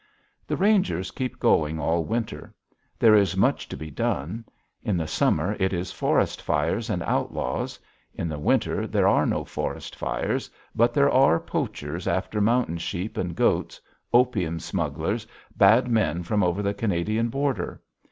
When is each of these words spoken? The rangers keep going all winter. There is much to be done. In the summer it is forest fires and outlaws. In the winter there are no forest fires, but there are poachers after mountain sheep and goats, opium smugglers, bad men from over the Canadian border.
The 0.47 0.57
rangers 0.57 1.11
keep 1.11 1.37
going 1.37 1.79
all 1.79 2.03
winter. 2.03 2.55
There 2.97 3.13
is 3.13 3.37
much 3.37 3.69
to 3.69 3.77
be 3.77 3.91
done. 3.91 4.43
In 4.81 4.97
the 4.97 5.05
summer 5.05 5.55
it 5.59 5.73
is 5.73 5.91
forest 5.91 6.41
fires 6.41 6.89
and 6.89 7.03
outlaws. 7.03 7.77
In 8.15 8.27
the 8.27 8.39
winter 8.39 8.87
there 8.87 9.07
are 9.07 9.27
no 9.27 9.45
forest 9.45 9.95
fires, 9.95 10.49
but 10.73 10.95
there 10.95 11.11
are 11.11 11.39
poachers 11.39 12.07
after 12.07 12.41
mountain 12.41 12.79
sheep 12.79 13.15
and 13.15 13.35
goats, 13.35 13.79
opium 14.11 14.57
smugglers, 14.59 15.27
bad 15.55 15.87
men 15.87 16.23
from 16.23 16.41
over 16.41 16.63
the 16.63 16.73
Canadian 16.73 17.29
border. 17.29 17.79